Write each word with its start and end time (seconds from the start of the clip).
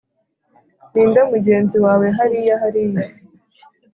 ninde 0.93 1.21
mugenzi 1.31 1.77
wawe 1.85 2.07
hariya 2.17 2.55
hariya 2.61 3.03